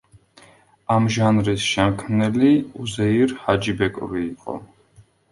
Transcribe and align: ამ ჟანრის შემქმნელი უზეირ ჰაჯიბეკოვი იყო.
ამ 0.93 1.03
ჟანრის 1.15 1.65
შემქმნელი 1.73 2.49
უზეირ 2.85 3.35
ჰაჯიბეკოვი 3.41 4.23
იყო. 4.31 4.57